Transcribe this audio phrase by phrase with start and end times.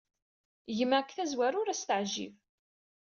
[0.77, 2.33] Gma, seg tazwara ur as-teɛjib.